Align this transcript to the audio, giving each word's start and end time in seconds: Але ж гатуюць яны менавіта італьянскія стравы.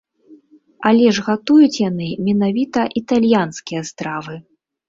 Але 0.91 1.11
ж 1.17 1.25
гатуюць 1.27 1.81
яны 1.89 2.09
менавіта 2.31 2.89
італьянскія 3.03 3.81
стравы. 3.93 4.35